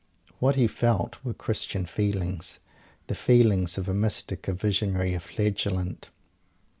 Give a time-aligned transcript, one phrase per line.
[0.39, 2.57] What he felt were Christian feelings,
[3.05, 6.09] the feelings of a Mystic, a Visionary, a Flagellant.